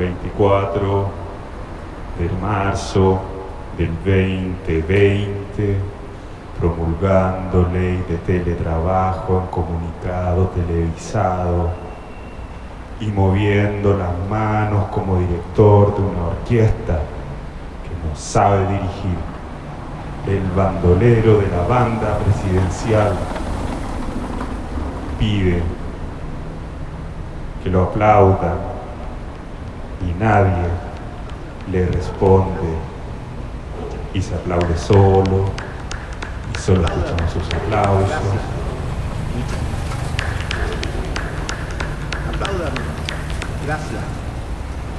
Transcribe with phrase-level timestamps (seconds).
[0.00, 1.08] 24
[2.18, 3.20] de marzo
[3.76, 5.76] del 2020,
[6.58, 11.70] promulgando ley de teletrabajo en comunicado televisado
[12.98, 17.00] y moviendo las manos como director de una orquesta
[17.84, 19.18] que no sabe dirigir,
[20.26, 23.12] el bandolero de la banda presidencial
[25.18, 25.62] pide
[27.62, 28.69] que lo aplaudan
[30.00, 30.68] y nadie
[31.70, 32.76] le responde
[34.12, 35.50] y se aplaude solo
[36.52, 38.10] y solo escuchamos sus aplausos.
[42.34, 42.72] Aplaudan.
[43.66, 44.02] Gracias.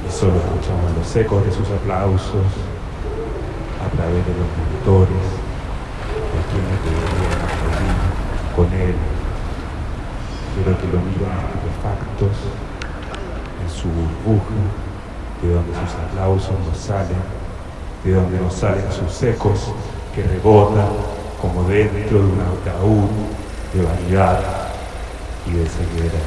[0.06, 2.46] y solo escuchamos los ecos de sus aplausos
[3.84, 5.26] a través de los monitores
[6.32, 8.12] de quienes deberían aplaudir
[8.56, 8.94] con él,
[10.56, 12.36] pero que lo miran estupefactos
[13.62, 14.54] en su burbuja,
[15.42, 17.18] de donde sus aplausos no salen,
[18.04, 19.72] de donde no salen sus ecos
[20.14, 20.86] que rebotan
[21.40, 23.08] como dentro de un ataúd
[23.74, 24.40] de vanidad
[25.46, 26.20] y de ceguera.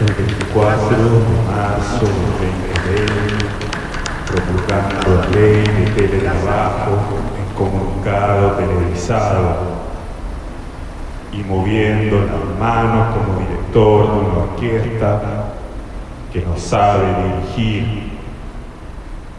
[0.00, 1.04] El 24 de
[1.50, 3.46] marzo del 2020,
[4.26, 6.92] promulgando la ley de teletrabajo
[7.38, 9.85] en comunicado televisado
[11.36, 15.20] y moviendo las manos como director de una orquesta
[16.32, 17.04] que no sabe
[17.54, 18.12] dirigir,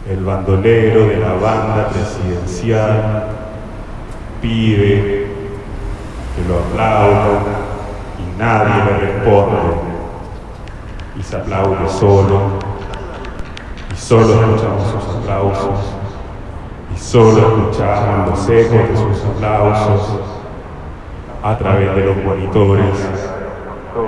[0.08, 3.24] el bandolero de la banda presidencial
[4.40, 5.26] pide
[6.34, 7.42] que lo aplaudan
[8.18, 9.58] y nadie le responde.
[11.18, 12.42] Y se aplaude solo
[13.92, 15.80] y solo escuchamos sus aplausos
[16.94, 20.37] y solo escuchamos los ecos de sus aplausos
[21.42, 22.94] a través de los monitores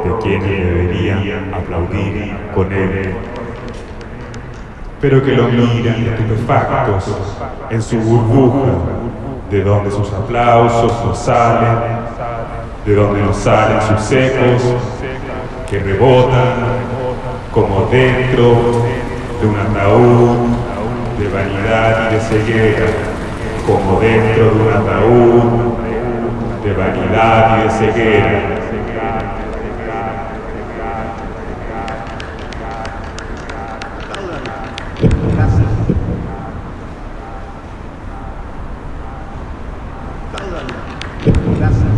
[0.05, 3.15] de quienes deberían aplaudir con él.
[5.01, 7.17] Pero que lo miran estupefactos
[7.71, 8.73] en su burbuja
[9.51, 12.01] de donde sus aplausos no salen
[12.85, 14.63] de donde no salen sus ecos
[15.69, 16.55] que rebotan
[17.53, 18.57] como dentro
[19.41, 20.49] de un ataúd
[21.19, 22.87] de vanidad y de ceguera,
[23.67, 25.70] como dentro de un ataúd
[26.65, 28.41] de vanidad y de ceguera.
[35.35, 35.69] Gracias.
[40.33, 40.67] Aplaudan.
[41.59, 41.93] Gracias.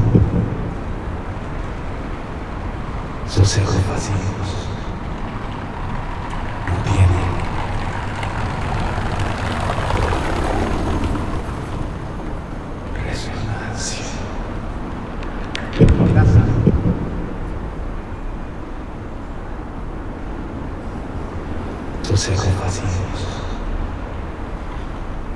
[3.27, 4.69] Sus ecos vacíos
[6.69, 7.31] no tienen
[13.05, 14.07] resonancia.
[16.13, 16.45] Gracias.
[22.03, 23.19] Sus ecos vacíos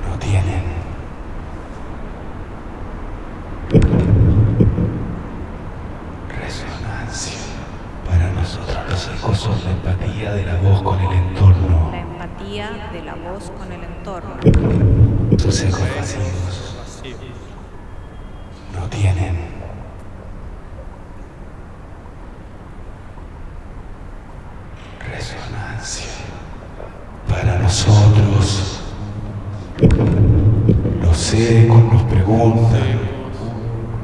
[0.07, 0.65] no tienen
[6.29, 7.39] resonancia.
[8.07, 11.89] Para nosotros los ecos son la empatía de la voz con el entorno.
[11.91, 13.83] La empatía de la voz con el
[15.47, 16.75] Sus ecos vacíos
[18.75, 19.37] no tienen.
[25.09, 26.11] Resonancia.
[27.29, 28.81] Para nosotros,
[31.01, 32.99] los ecos nos preguntan,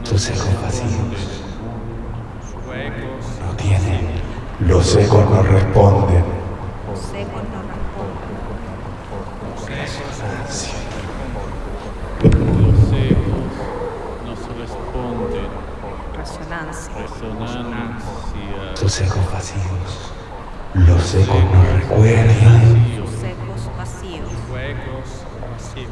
[0.04, 0.92] sus ecos vacíos.
[3.40, 4.06] No tienen,
[4.60, 6.24] los ecos nos responden,
[6.88, 7.82] Los ecos no responden.
[9.80, 10.74] resonancia.
[12.22, 13.44] Los ecos
[14.24, 15.48] nos responden,
[16.22, 16.92] Resonancia.
[16.94, 20.12] resonancia, Tus ecos vacíos,
[20.74, 24.30] los ecos nos recuerdan, Los ecos vacíos.
[24.52, 25.08] huecos
[25.50, 25.88] vacíos.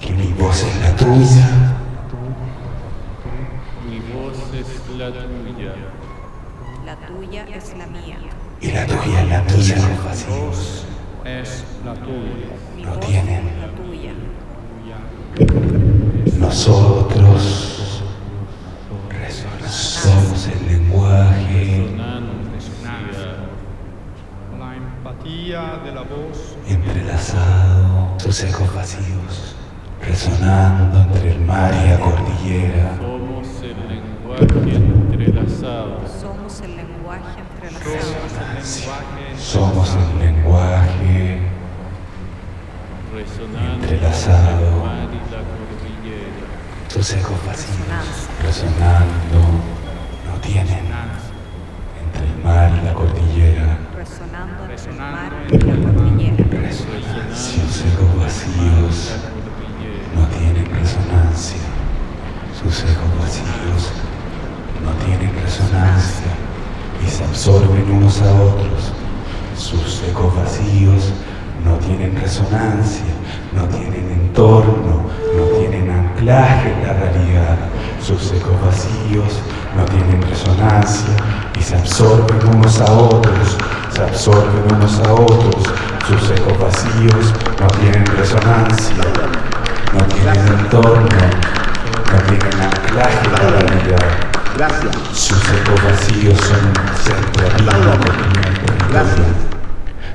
[0.00, 1.48] que mi voz es la tuya,
[3.86, 5.74] Mi voz es la tuya,
[6.86, 8.16] La tuya es la mía.
[8.62, 10.86] y la tuya es la mía, los ecos vacíos
[11.26, 12.48] es la tuya.
[12.90, 13.44] No tienen.
[13.60, 14.12] la tuya.
[16.38, 17.73] Nosotros
[28.34, 29.54] sus ecos vacíos,
[30.02, 32.96] resonando entre el mar y la cordillera.
[32.98, 36.00] Somos el lenguaje entrelazado.
[36.20, 38.24] Somos el lenguaje entrelazado.
[39.38, 41.38] Somos el lenguaje
[43.80, 44.90] Entrelazado.
[46.88, 49.38] sus ecos vacíos, resonando,
[50.26, 50.86] no tienen
[52.02, 53.83] entre el mar y la cordillera.
[54.04, 55.94] Resonando el Resonando mar y la el mar.
[55.94, 56.44] cordillera.
[56.50, 59.12] Resonancia, sus ecos vacíos
[60.14, 61.58] no tienen resonancia.
[62.60, 63.92] Sus ecos vacíos
[64.84, 66.32] no tienen resonancia
[67.04, 68.92] y se absorben unos a otros.
[69.56, 71.12] Sus ecos vacíos
[71.64, 73.04] no tienen resonancia,
[73.54, 75.06] no tienen entorno,
[75.36, 77.56] no tienen anclaje en la realidad.
[78.02, 79.40] Sus ecos vacíos
[79.76, 81.14] no tienen resonancia
[81.58, 83.56] y se absorben unos a otros,
[83.94, 85.54] se absorben unos a otros.
[86.08, 88.96] Sus ecos vacíos no tienen resonancia,
[89.92, 91.08] no tienen entorno,
[92.10, 94.24] no tienen anclaje en la.
[94.56, 94.96] Gracias.
[95.12, 98.88] Sus ecos vacíos son un centralismo que oprime el territorio.
[98.90, 99.26] Gracias.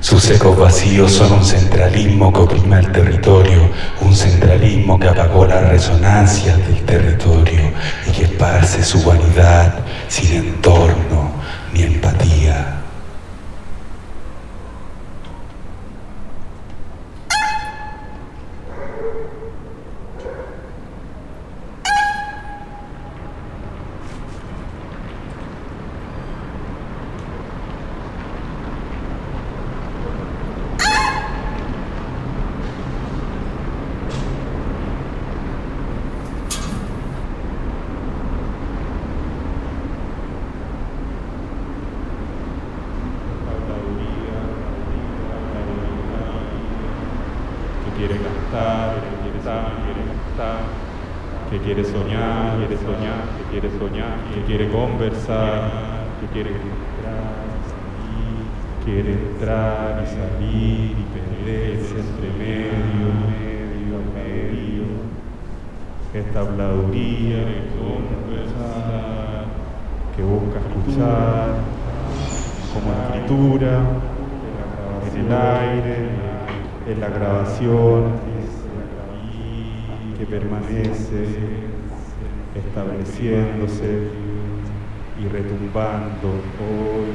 [0.00, 5.68] Sus ecos vacíos son un centralismo que oprime el territorio, un centralismo que apagó las
[5.68, 7.60] resonancias del territorio
[8.06, 9.74] y que esparce su vanidad
[10.08, 11.32] sin entorno
[11.72, 12.80] ni empatía.
[47.90, 50.58] que quiere cantar, que quiere cantar, quiere cantar,
[51.50, 55.70] que quiere soñar, quiere soñar, que quiere soñar, que quiere conversar,
[56.20, 58.42] que quiere entrar y salir,
[58.84, 64.82] quiere entrar y salir y perderse entre medio, medio, medio.
[66.12, 69.44] Esta habladuría de conversar,
[70.16, 71.54] que busca escuchar,
[72.74, 73.78] como escritura,
[75.06, 76.08] en el aire,
[76.88, 78.29] en la grabación,
[80.20, 81.24] que permanece
[82.54, 84.08] estableciéndose
[85.18, 86.28] y retumbando
[86.60, 87.08] hoy,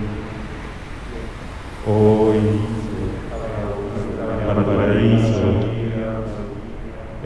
[1.86, 2.40] hoy,
[4.50, 5.48] el paraíso,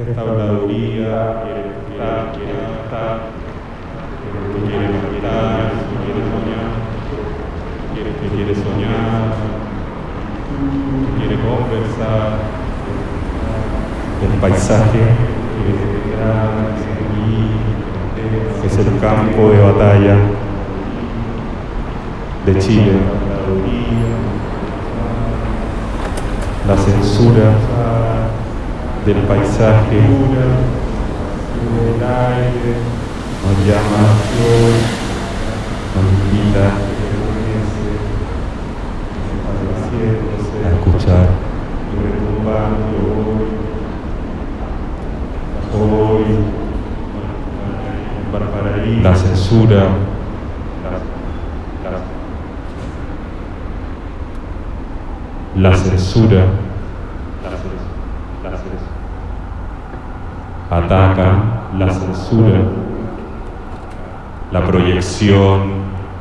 [0.06, 2.54] esta habladuría quiere cantar, quiere
[4.54, 5.72] que quiere cantar,
[6.04, 6.72] quiere soñar,
[7.94, 9.32] quiere, que quiere soñar,
[11.18, 12.28] quiere conversar,
[14.22, 15.39] el paisaje
[18.66, 20.16] es el campo de batalla
[22.46, 22.94] de Chile,
[26.68, 27.52] la censura
[29.06, 30.00] del paisaje,
[33.46, 34.04] nos llama,
[35.96, 36.66] nos invita
[40.64, 41.28] a escuchar,
[42.04, 43.00] retumbando
[45.74, 46.09] hoy, hoy,
[49.02, 49.84] la censura,
[55.56, 56.44] la censura,
[60.70, 61.32] ataca
[61.78, 62.60] la censura,
[64.52, 65.60] la proyección,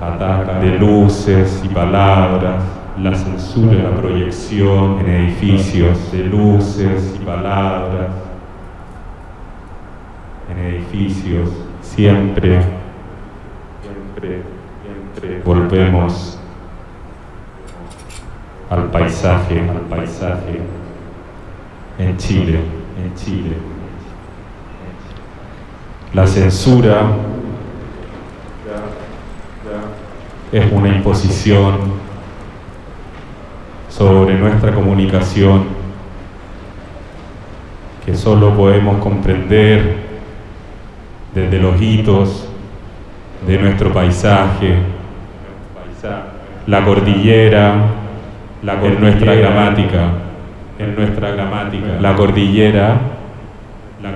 [0.00, 2.62] ataca de luces y palabras,
[3.00, 8.27] la censura, la proyección en edificios de luces y palabras,
[10.58, 11.50] edificios,
[11.82, 12.60] siempre,
[13.82, 14.42] siempre,
[14.82, 16.38] siempre volvemos
[18.70, 20.60] al paisaje, al paisaje
[21.98, 22.60] en Chile,
[23.02, 23.56] en Chile.
[26.14, 27.02] La censura
[30.52, 31.76] es una imposición
[33.88, 35.64] sobre nuestra comunicación
[38.06, 40.08] que solo podemos comprender
[41.34, 42.48] desde los hitos
[43.46, 44.76] de nuestro paisaje,
[46.66, 47.74] la cordillera,
[48.62, 50.10] la en nuestra gramática,
[50.78, 53.00] en nuestra gramática, la cordillera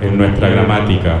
[0.01, 1.15] en nuestra gramática,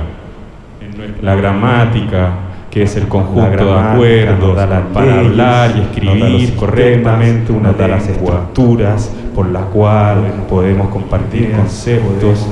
[1.21, 2.29] la gramática
[2.73, 4.57] que es el conjunto de acuerdos
[4.93, 12.47] para hablar y escribir correctamente una de las estructuras por la cual podemos compartir conceptos,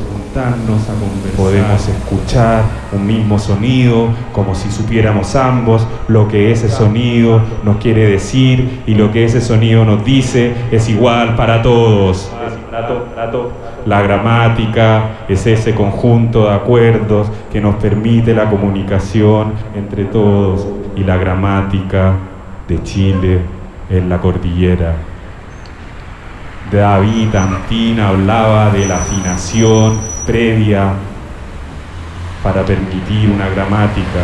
[1.36, 8.10] podemos escuchar un mismo sonido como si supiéramos ambos lo que ese sonido nos quiere
[8.10, 12.32] decir y lo que ese sonido nos dice es igual para todos.
[13.86, 21.04] La gramática es ese conjunto de acuerdos que nos permite la comunicación entre todos y
[21.04, 22.14] la gramática
[22.68, 23.40] de Chile
[23.90, 24.96] en la cordillera.
[26.72, 29.98] David Antina hablaba de la afinación
[30.32, 30.94] previa
[32.42, 34.24] para permitir una gramática.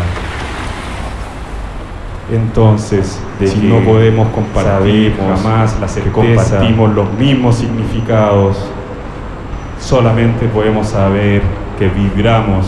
[2.31, 8.57] Entonces, si no podemos compartir jamás la certeza, compartimos los mismos significados,
[9.81, 11.41] solamente podemos saber
[11.77, 12.65] que vibramos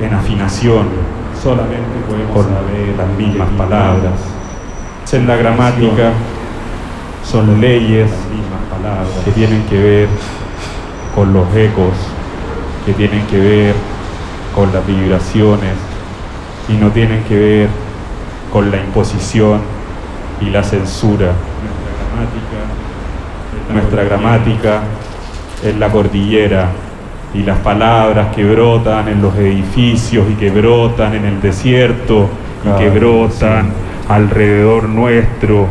[0.00, 0.86] en afinación,
[1.42, 4.14] solamente podemos saber las mismas palabras.
[5.12, 6.12] En la gramática
[7.24, 8.10] son leyes
[9.24, 10.08] que tienen que ver
[11.14, 11.94] con los ecos,
[12.84, 13.74] que tienen que ver
[14.54, 15.72] con las vibraciones
[16.68, 17.68] y no tienen que ver
[18.52, 19.60] con la imposición
[20.40, 21.32] y la censura.
[23.72, 24.82] Nuestra gramática
[25.64, 26.68] es la cordillera
[27.34, 32.28] y las palabras que brotan en los edificios y que brotan en el desierto
[32.64, 33.70] y que brotan
[34.08, 35.66] alrededor nuestro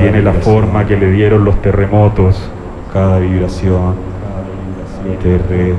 [0.00, 2.50] tiene la forma que le dieron los terremotos.
[2.92, 3.94] Cada vibración,
[5.22, 5.74] terre,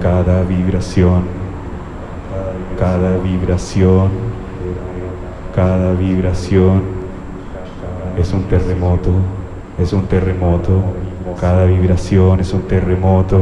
[0.00, 1.22] cada vibración,
[2.78, 4.08] cada vibración,
[5.54, 6.82] cada vibración.
[8.18, 9.10] Es un terremoto,
[9.78, 10.82] es un terremoto,
[11.40, 13.40] cada vibración es un terremoto,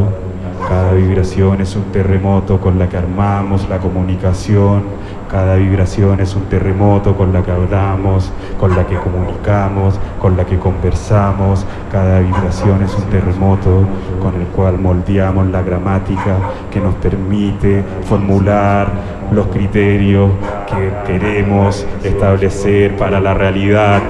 [0.66, 4.82] cada vibración es un terremoto con la que armamos la comunicación,
[5.32, 10.44] cada vibración es un terremoto con la que hablamos, con la que comunicamos, con la
[10.44, 11.64] que conversamos.
[11.90, 13.80] Cada vibración es un terremoto
[14.20, 16.36] con el cual moldeamos la gramática
[16.70, 18.88] que nos permite formular
[19.32, 20.32] los criterios
[20.66, 24.02] que queremos establecer para la realidad.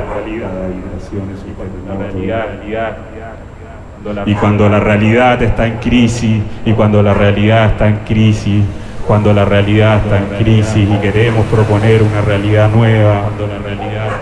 [4.26, 8.64] Y cuando la realidad está en crisis, y cuando la realidad está en crisis,
[9.06, 13.24] cuando la realidad está en crisis y queremos proponer una realidad nueva,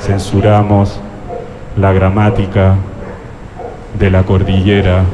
[0.01, 1.01] censuramos
[1.77, 2.77] la gramática
[3.99, 5.05] de la cordillera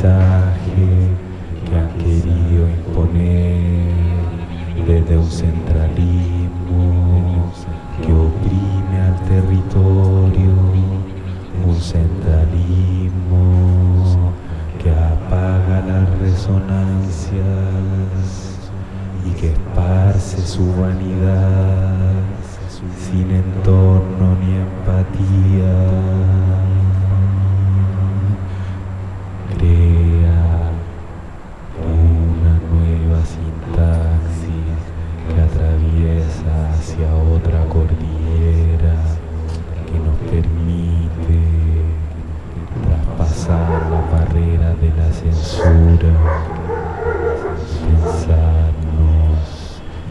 [0.00, 3.94] que han querido imponer
[4.86, 6.92] desde un centralismo
[8.00, 10.52] que oprime al territorio,
[11.66, 13.42] un centralismo
[14.80, 17.40] que apaga las resonancias
[19.26, 22.12] y que esparce su vanidad
[22.96, 25.74] sin entorno ni empatía.
[29.58, 30.70] Crea
[31.82, 34.80] una nueva sintaxis
[35.26, 38.96] que atraviesa hacia otra cordillera
[39.86, 41.40] que nos permite
[42.86, 46.12] traspasar la barrera de la censura,
[47.84, 49.42] pensarnos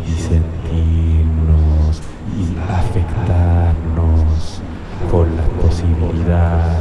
[0.06, 2.02] y sentirnos
[2.36, 4.62] y afectarnos
[5.10, 6.78] por las posibilidades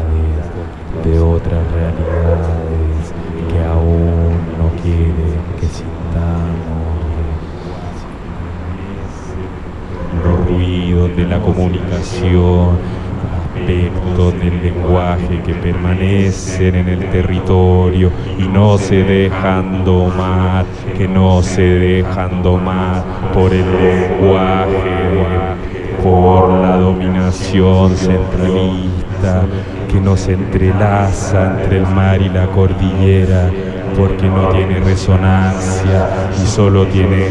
[1.05, 3.13] de otras realidades
[3.51, 6.57] que aún no quieren que sintamos
[10.25, 12.79] los ruidos de la comunicación,
[13.55, 21.43] aspectos del lenguaje que permanecen en el territorio y no se dejan domar, que no
[21.43, 23.03] se dejan domar
[23.33, 25.17] por el lenguaje,
[26.03, 29.43] por la dominación centralista
[29.91, 33.51] que nos entrelaza entre el mar y la cordillera
[33.97, 37.27] porque no tiene resonancia y solo tiene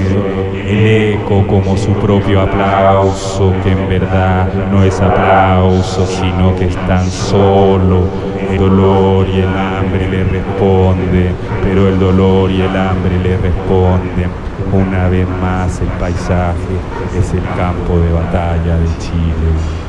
[0.67, 6.75] el eco como su propio aplauso, que en verdad no es aplauso, sino que es
[6.87, 8.03] tan solo
[8.49, 11.31] el dolor y el hambre le responde,
[11.63, 14.45] pero el dolor y el hambre le responden.
[14.71, 16.75] Una vez más el paisaje
[17.17, 19.84] es el campo de batalla de Chile.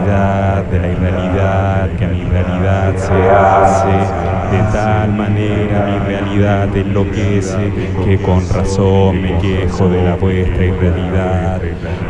[0.00, 7.72] De la irrealidad, que mi realidad se hace de tal manera mi realidad enloquece
[8.04, 11.62] que con razón me quejo de la vuestra irrealidad.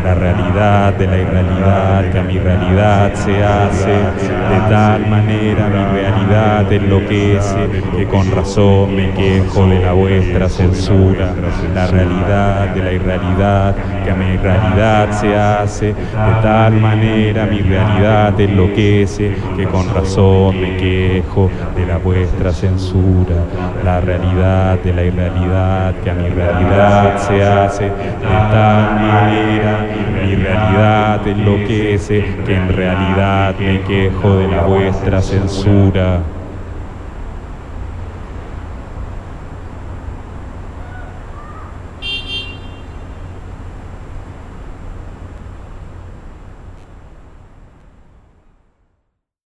[0.05, 6.01] La realidad de la irrealidad que a mi realidad se hace de tal manera mi
[6.01, 11.35] realidad enloquece que con razón me quejo de la vuestra censura.
[11.75, 17.61] La realidad de la irrealidad que a mi realidad se hace de tal manera mi
[17.61, 23.37] realidad enloquece que con razón me quejo de la vuestra vuestra censura,
[23.85, 29.87] la realidad de la irrealidad, que a mi realidad se hace de tal manera,
[30.25, 36.21] mi realidad enloquece, que en realidad me quejo de la vuestra censura.